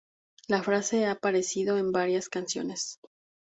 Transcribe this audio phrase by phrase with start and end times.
[0.47, 2.99] La frase ha aparecido en varias canciones.